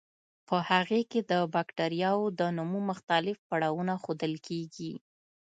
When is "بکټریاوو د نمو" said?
1.53-2.79